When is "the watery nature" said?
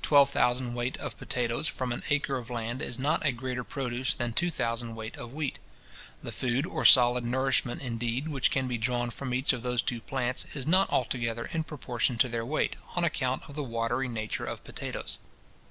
13.56-14.46